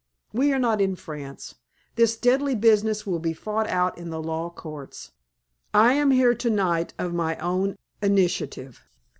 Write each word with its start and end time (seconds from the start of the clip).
We 0.33 0.51
are 0.51 0.57
not 0.57 0.81
in 0.81 0.95
France. 0.95 1.53
This 1.95 2.17
deadly 2.17 2.55
business 2.55 3.05
will 3.05 3.19
be 3.19 3.33
fought 3.33 3.69
out 3.69 3.99
in 3.99 4.09
the 4.09 4.19
law 4.19 4.49
courts. 4.49 5.11
I 5.75 5.93
am 5.93 6.09
here 6.09 6.33
to 6.33 6.49
night 6.49 6.95
of 6.97 7.13
my 7.13 7.37
own 7.37 7.75
initiative. 8.01 8.81